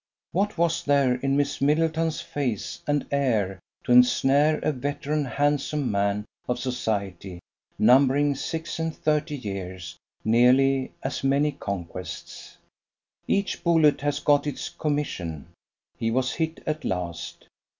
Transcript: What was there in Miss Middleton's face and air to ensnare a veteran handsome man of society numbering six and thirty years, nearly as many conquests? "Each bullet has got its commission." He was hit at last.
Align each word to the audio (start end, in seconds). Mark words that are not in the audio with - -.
What 0.31 0.57
was 0.57 0.83
there 0.83 1.13
in 1.13 1.37
Miss 1.37 1.61
Middleton's 1.61 2.21
face 2.21 2.81
and 2.87 3.05
air 3.11 3.59
to 3.83 3.91
ensnare 3.91 4.57
a 4.63 4.71
veteran 4.71 5.25
handsome 5.25 5.91
man 5.91 6.25
of 6.49 6.57
society 6.57 7.39
numbering 7.77 8.33
six 8.33 8.79
and 8.79 8.95
thirty 8.95 9.35
years, 9.37 9.97
nearly 10.25 10.91
as 11.03 11.23
many 11.23 11.51
conquests? 11.51 12.57
"Each 13.27 13.63
bullet 13.63 14.01
has 14.01 14.19
got 14.19 14.47
its 14.47 14.69
commission." 14.69 15.49
He 15.99 16.09
was 16.09 16.33
hit 16.33 16.63
at 16.65 16.83
last. 16.83 17.45